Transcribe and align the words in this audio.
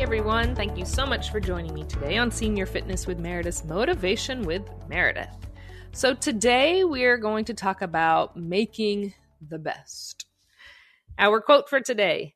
everyone. 0.00 0.54
Thank 0.54 0.76
you 0.76 0.84
so 0.84 1.06
much 1.06 1.30
for 1.30 1.40
joining 1.40 1.72
me 1.72 1.82
today 1.84 2.18
on 2.18 2.30
Senior 2.30 2.66
Fitness 2.66 3.06
with 3.06 3.18
Meredith 3.18 3.64
Motivation 3.64 4.42
with 4.42 4.68
Meredith. 4.88 5.34
So, 5.92 6.12
today 6.12 6.84
we're 6.84 7.16
going 7.16 7.46
to 7.46 7.54
talk 7.54 7.80
about 7.80 8.36
making 8.36 9.14
the 9.40 9.58
best. 9.58 10.26
Our 11.18 11.40
quote 11.40 11.70
for 11.70 11.80
today 11.80 12.34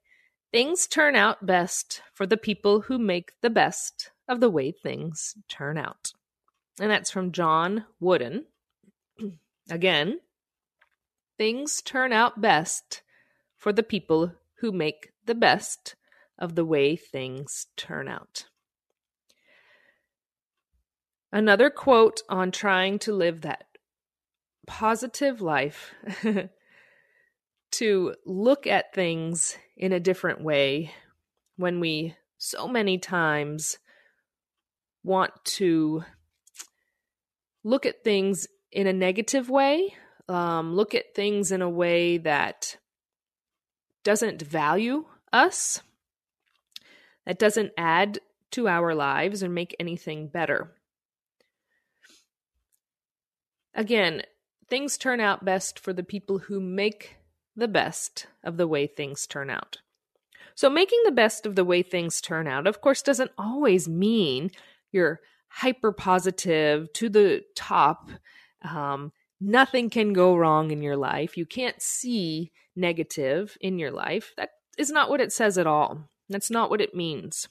Things 0.52 0.86
turn 0.86 1.14
out 1.14 1.44
best 1.44 2.00
for 2.14 2.26
the 2.26 2.38
people 2.38 2.80
who 2.80 2.98
make 2.98 3.32
the 3.42 3.50
best 3.50 4.10
of 4.26 4.40
the 4.40 4.50
way 4.50 4.72
things 4.72 5.36
turn 5.46 5.76
out. 5.76 6.12
And 6.80 6.90
that's 6.90 7.10
from 7.10 7.30
John 7.30 7.84
Wooden. 8.00 8.46
Again, 9.70 10.20
things 11.36 11.82
turn 11.82 12.12
out 12.12 12.40
best 12.40 13.02
for 13.58 13.70
the 13.70 13.82
people 13.82 14.32
who 14.60 14.72
make 14.72 15.10
the 15.26 15.34
best 15.34 15.94
of 16.40 16.54
the 16.54 16.64
way 16.64 16.96
things 16.96 17.66
turn 17.76 18.08
out. 18.08 18.46
Another 21.32 21.70
quote 21.70 22.22
on 22.28 22.50
trying 22.50 22.98
to 23.00 23.12
live 23.12 23.42
that 23.42 23.64
positive 24.66 25.40
life 25.40 25.94
to 27.72 28.14
look 28.26 28.66
at 28.66 28.94
things 28.94 29.56
in 29.76 29.92
a 29.92 30.00
different 30.00 30.42
way 30.42 30.92
when 31.56 31.78
we 31.78 32.16
so 32.38 32.66
many 32.66 32.98
times 32.98 33.78
want 35.04 35.32
to 35.44 36.02
look 37.62 37.86
at 37.86 38.02
things 38.02 38.48
in 38.72 38.86
a 38.86 38.92
negative 38.92 39.50
way, 39.50 39.94
um, 40.28 40.74
look 40.74 40.94
at 40.94 41.14
things 41.14 41.52
in 41.52 41.62
a 41.62 41.68
way 41.68 42.18
that 42.18 42.76
doesn't 44.04 44.40
value 44.42 45.04
us 45.32 45.82
that 47.26 47.38
doesn't 47.38 47.72
add 47.76 48.18
to 48.52 48.68
our 48.68 48.94
lives 48.94 49.42
or 49.42 49.48
make 49.48 49.76
anything 49.78 50.28
better. 50.28 50.72
Again, 53.74 54.22
things 54.68 54.98
turn 54.98 55.20
out 55.20 55.44
best 55.44 55.78
for 55.78 55.92
the 55.92 56.02
people 56.02 56.38
who 56.38 56.60
make 56.60 57.16
the 57.56 57.68
best 57.68 58.26
of 58.42 58.56
the 58.56 58.66
way 58.66 58.86
things 58.86 59.26
turn 59.26 59.50
out. 59.50 59.78
So, 60.54 60.68
making 60.68 61.00
the 61.04 61.12
best 61.12 61.46
of 61.46 61.54
the 61.54 61.64
way 61.64 61.82
things 61.82 62.20
turn 62.20 62.46
out, 62.46 62.66
of 62.66 62.80
course, 62.80 63.02
doesn't 63.02 63.30
always 63.38 63.88
mean 63.88 64.50
you're 64.92 65.20
hyper 65.48 65.92
positive 65.92 66.92
to 66.94 67.08
the 67.08 67.44
top. 67.54 68.10
Um, 68.62 69.12
nothing 69.40 69.90
can 69.90 70.12
go 70.12 70.36
wrong 70.36 70.70
in 70.70 70.82
your 70.82 70.96
life. 70.96 71.36
You 71.36 71.46
can't 71.46 71.80
see 71.80 72.52
negative 72.76 73.56
in 73.60 73.78
your 73.78 73.90
life. 73.90 74.32
That 74.36 74.50
is 74.78 74.90
not 74.90 75.10
what 75.10 75.20
it 75.20 75.32
says 75.32 75.58
at 75.58 75.66
all. 75.66 76.08
That's 76.30 76.50
not 76.50 76.70
what 76.70 76.80
it 76.80 76.94
means. 76.94 77.48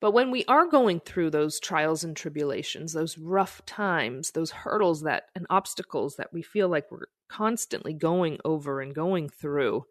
But 0.00 0.12
when 0.12 0.30
we 0.30 0.44
are 0.44 0.66
going 0.66 1.00
through 1.00 1.30
those 1.30 1.58
trials 1.58 2.04
and 2.04 2.16
tribulations, 2.16 2.92
those 2.92 3.18
rough 3.18 3.64
times, 3.66 4.30
those 4.30 4.50
hurdles 4.50 5.02
that 5.02 5.24
and 5.34 5.46
obstacles 5.50 6.16
that 6.16 6.32
we 6.32 6.42
feel 6.42 6.68
like 6.68 6.90
we're 6.90 7.06
constantly 7.28 7.92
going 7.92 8.38
over 8.44 8.80
and 8.80 8.94
going 8.94 9.28
through, 9.28 9.86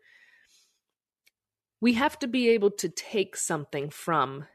we 1.81 1.93
have 1.93 2.17
to 2.19 2.27
be 2.27 2.49
able 2.49 2.71
to 2.71 2.89
take 2.89 3.35
something 3.35 3.89
from 3.89 4.45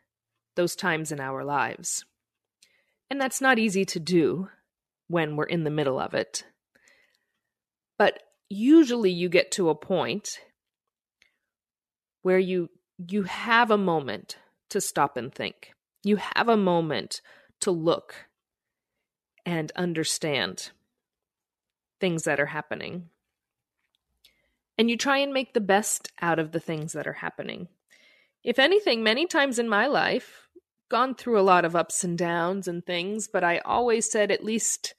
those 0.57 0.75
times 0.75 1.13
in 1.13 1.21
our 1.21 1.45
lives. 1.45 2.05
And 3.11 3.21
that's 3.21 3.41
not 3.41 3.59
easy 3.59 3.85
to 3.87 4.01
do 4.01 4.49
when 5.09 5.37
we're 5.37 5.45
in 5.45 5.65
the 5.65 5.71
middle 5.71 5.99
of 5.99 6.15
it. 6.15 6.45
But 7.99 8.23
usually 8.49 9.11
you 9.11 9.29
get 9.29 9.51
to 9.53 9.69
a 9.69 9.75
point 9.75 10.39
where 12.29 12.39
you 12.39 12.69
you 12.99 13.23
have 13.23 13.71
a 13.71 13.79
moment 13.79 14.37
to 14.69 14.83
stop 14.83 15.17
and 15.17 15.35
think. 15.35 15.73
You 16.05 16.17
have 16.17 16.51
a 16.51 16.59
moment 16.59 17.23
to 17.61 17.71
look 17.71 18.27
and 19.47 19.73
understand 19.75 20.73
things 22.01 22.25
that 22.25 22.39
are 22.39 22.53
happening. 22.53 23.09
And 24.77 24.91
you 24.91 24.99
try 24.99 25.17
and 25.17 25.33
make 25.33 25.55
the 25.55 25.63
best 25.63 26.13
out 26.21 26.39
of 26.39 26.53
the 26.53 26.61
things 26.61 26.93
that 26.93 27.07
are 27.07 27.15
happening. 27.25 27.69
If 28.45 28.59
anything, 28.59 29.03
many 29.03 29.27
times 29.27 29.59
in 29.59 29.67
my 29.67 29.87
life, 29.87 30.51
gone 30.91 31.15
through 31.15 31.41
a 31.41 31.49
lot 31.53 31.65
of 31.65 31.75
ups 31.75 32.05
and 32.05 32.19
downs 32.19 32.69
and 32.69 32.85
things, 32.85 33.27
but 33.27 33.43
I 33.43 33.61
always 33.61 34.11
said 34.11 34.31
at 34.31 34.45
least 34.45 34.95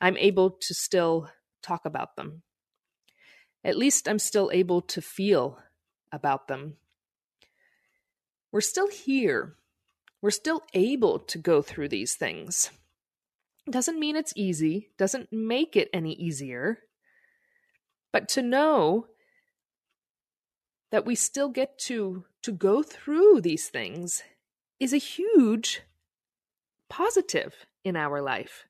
I'm 0.00 0.16
able 0.16 0.50
to 0.50 0.74
still 0.74 1.30
talk 1.62 1.84
about 1.84 2.16
them. 2.16 2.42
At 3.62 3.78
least 3.78 4.08
I'm 4.08 4.18
still 4.18 4.50
able 4.52 4.80
to 4.80 5.00
feel 5.00 5.60
about 6.12 6.48
them. 6.48 6.76
We're 8.52 8.60
still 8.60 8.88
here. 8.88 9.56
We're 10.20 10.30
still 10.30 10.62
able 10.74 11.18
to 11.18 11.38
go 11.38 11.62
through 11.62 11.88
these 11.88 12.14
things. 12.14 12.70
Doesn't 13.68 13.98
mean 13.98 14.16
it's 14.16 14.32
easy, 14.36 14.90
doesn't 14.98 15.32
make 15.32 15.76
it 15.76 15.88
any 15.92 16.12
easier. 16.12 16.78
But 18.12 18.28
to 18.30 18.42
know 18.42 19.06
that 20.90 21.06
we 21.06 21.14
still 21.14 21.48
get 21.48 21.78
to 21.78 22.24
to 22.42 22.52
go 22.52 22.82
through 22.82 23.40
these 23.40 23.68
things 23.68 24.22
is 24.78 24.92
a 24.92 24.98
huge 24.98 25.82
positive 26.90 27.54
in 27.84 27.96
our 27.96 28.20
life. 28.20 28.66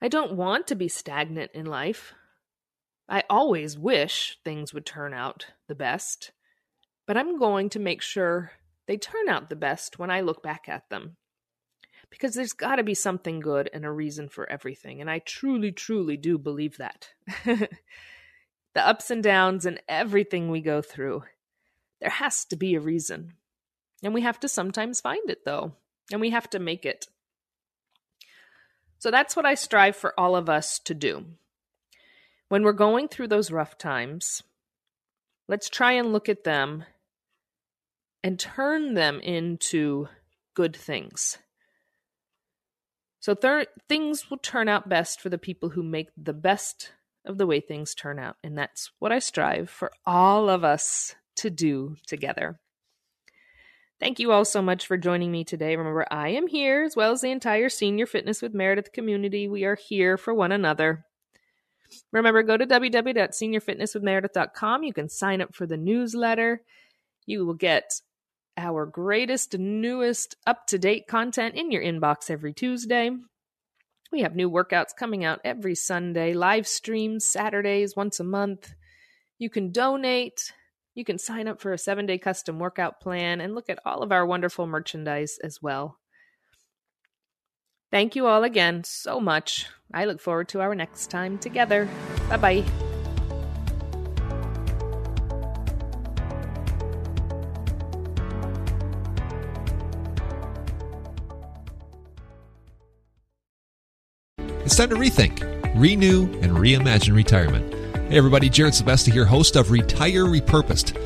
I 0.00 0.08
don't 0.08 0.36
want 0.36 0.66
to 0.68 0.74
be 0.74 0.88
stagnant 0.88 1.50
in 1.52 1.66
life. 1.66 2.14
I 3.08 3.22
always 3.30 3.78
wish 3.78 4.38
things 4.44 4.74
would 4.74 4.84
turn 4.84 5.14
out 5.14 5.46
the 5.68 5.74
best, 5.74 6.32
but 7.06 7.16
I'm 7.16 7.38
going 7.38 7.70
to 7.70 7.78
make 7.78 8.02
sure 8.02 8.52
they 8.86 8.96
turn 8.96 9.28
out 9.28 9.48
the 9.48 9.56
best 9.56 9.98
when 9.98 10.10
I 10.10 10.20
look 10.20 10.42
back 10.42 10.68
at 10.68 10.88
them. 10.90 11.16
Because 12.10 12.34
there's 12.34 12.52
got 12.52 12.76
to 12.76 12.84
be 12.84 12.94
something 12.94 13.40
good 13.40 13.68
and 13.72 13.84
a 13.84 13.90
reason 13.90 14.28
for 14.28 14.48
everything, 14.48 15.00
and 15.00 15.10
I 15.10 15.18
truly, 15.20 15.72
truly 15.72 16.16
do 16.16 16.38
believe 16.38 16.78
that. 16.78 17.10
the 17.44 17.68
ups 18.76 19.10
and 19.10 19.22
downs 19.22 19.66
and 19.66 19.80
everything 19.88 20.50
we 20.50 20.60
go 20.60 20.82
through, 20.82 21.24
there 22.00 22.10
has 22.10 22.44
to 22.46 22.56
be 22.56 22.74
a 22.74 22.80
reason. 22.80 23.34
And 24.02 24.14
we 24.14 24.22
have 24.22 24.38
to 24.40 24.48
sometimes 24.48 25.00
find 25.00 25.30
it, 25.30 25.44
though, 25.44 25.72
and 26.12 26.20
we 26.20 26.30
have 26.30 26.48
to 26.50 26.58
make 26.58 26.86
it. 26.86 27.06
So 28.98 29.10
that's 29.10 29.34
what 29.34 29.46
I 29.46 29.54
strive 29.54 29.96
for 29.96 30.18
all 30.18 30.36
of 30.36 30.48
us 30.48 30.78
to 30.80 30.94
do. 30.94 31.24
When 32.48 32.62
we're 32.62 32.72
going 32.72 33.08
through 33.08 33.28
those 33.28 33.50
rough 33.50 33.76
times, 33.76 34.42
let's 35.48 35.68
try 35.68 35.92
and 35.92 36.12
look 36.12 36.28
at 36.28 36.44
them 36.44 36.84
and 38.22 38.38
turn 38.38 38.94
them 38.94 39.20
into 39.20 40.08
good 40.54 40.74
things. 40.74 41.38
So 43.20 43.34
th- 43.34 43.68
things 43.88 44.30
will 44.30 44.38
turn 44.38 44.68
out 44.68 44.88
best 44.88 45.20
for 45.20 45.28
the 45.28 45.38
people 45.38 45.70
who 45.70 45.82
make 45.82 46.10
the 46.16 46.32
best 46.32 46.92
of 47.24 47.38
the 47.38 47.46
way 47.46 47.60
things 47.60 47.94
turn 47.94 48.18
out. 48.18 48.36
And 48.44 48.56
that's 48.56 48.90
what 49.00 49.10
I 49.10 49.18
strive 49.18 49.68
for 49.68 49.90
all 50.04 50.48
of 50.48 50.62
us 50.62 51.16
to 51.36 51.50
do 51.50 51.96
together. 52.06 52.60
Thank 53.98 54.20
you 54.20 54.30
all 54.30 54.44
so 54.44 54.60
much 54.62 54.86
for 54.86 54.96
joining 54.96 55.32
me 55.32 55.42
today. 55.42 55.74
Remember, 55.74 56.06
I 56.10 56.28
am 56.28 56.46
here 56.46 56.84
as 56.84 56.94
well 56.94 57.12
as 57.12 57.22
the 57.22 57.30
entire 57.30 57.68
Senior 57.68 58.06
Fitness 58.06 58.42
with 58.42 58.54
Meredith 58.54 58.92
community. 58.92 59.48
We 59.48 59.64
are 59.64 59.74
here 59.74 60.16
for 60.16 60.34
one 60.34 60.52
another. 60.52 61.06
Remember, 62.12 62.42
go 62.42 62.56
to 62.56 62.66
www.seniorfitnesswithmeredith.com. 62.66 64.82
You 64.82 64.92
can 64.92 65.08
sign 65.08 65.40
up 65.40 65.54
for 65.54 65.66
the 65.66 65.76
newsletter. 65.76 66.62
You 67.26 67.44
will 67.44 67.54
get 67.54 68.00
our 68.56 68.86
greatest, 68.86 69.58
newest, 69.58 70.36
up 70.46 70.66
to 70.68 70.78
date 70.78 71.06
content 71.06 71.54
in 71.54 71.70
your 71.70 71.82
inbox 71.82 72.30
every 72.30 72.52
Tuesday. 72.52 73.10
We 74.12 74.22
have 74.22 74.36
new 74.36 74.50
workouts 74.50 74.96
coming 74.96 75.24
out 75.24 75.40
every 75.44 75.74
Sunday, 75.74 76.32
live 76.32 76.66
streams 76.66 77.26
Saturdays 77.26 77.96
once 77.96 78.20
a 78.20 78.24
month. 78.24 78.72
You 79.38 79.50
can 79.50 79.72
donate. 79.72 80.52
You 80.94 81.04
can 81.04 81.18
sign 81.18 81.48
up 81.48 81.60
for 81.60 81.72
a 81.72 81.78
seven 81.78 82.06
day 82.06 82.16
custom 82.16 82.58
workout 82.58 83.00
plan 83.00 83.40
and 83.40 83.54
look 83.54 83.68
at 83.68 83.80
all 83.84 84.02
of 84.02 84.12
our 84.12 84.24
wonderful 84.24 84.66
merchandise 84.66 85.38
as 85.42 85.60
well. 85.60 85.98
Thank 87.90 88.16
you 88.16 88.26
all 88.26 88.44
again 88.44 88.84
so 88.84 89.20
much. 89.20 89.66
I 89.92 90.04
look 90.04 90.20
forward 90.20 90.48
to 90.48 90.60
our 90.60 90.74
next 90.74 91.10
time 91.10 91.38
together. 91.38 91.88
Bye 92.28 92.36
bye. 92.36 92.64
It's 104.64 104.74
time 104.74 104.88
to 104.90 104.96
rethink, 104.96 105.40
renew, 105.76 106.24
and 106.40 106.56
reimagine 106.56 107.14
retirement. 107.14 107.72
Hey, 108.10 108.18
everybody, 108.18 108.48
Jared 108.48 108.74
Sebesta 108.74 109.12
here, 109.12 109.24
host 109.24 109.54
of 109.54 109.70
Retire 109.70 110.24
Repurposed. 110.24 111.05